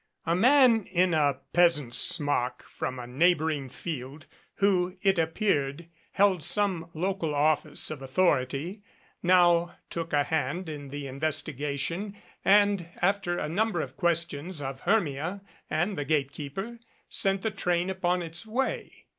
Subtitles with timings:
[0.25, 6.89] A man in a peasant's smock from a neighboring field, who, it appeared, held some
[6.95, 8.81] local office of authority,
[9.21, 15.41] now took a hand in the investigation and, after a number of questions of Hermia
[15.69, 19.05] and the gate keeper, sent the train upon its way.